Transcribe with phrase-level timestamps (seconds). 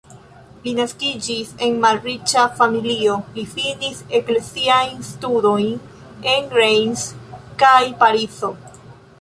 [0.67, 7.05] Li naskiĝis en malriĉa familio, li finis ekleziajn studojn en Reims
[7.63, 8.53] kaj Parizo.